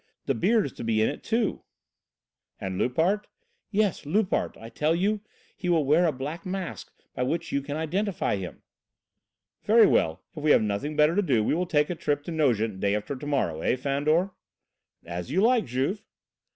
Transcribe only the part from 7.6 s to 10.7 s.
can identify him." "Very well, if we have